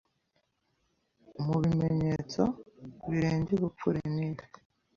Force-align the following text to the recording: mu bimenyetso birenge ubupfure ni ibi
mu 1.45 1.55
bimenyetso 1.63 2.41
birenge 3.09 3.51
ubupfure 3.57 4.01
ni 4.15 4.23
ibi 4.27 4.45